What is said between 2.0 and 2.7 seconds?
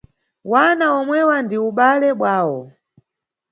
bwawo.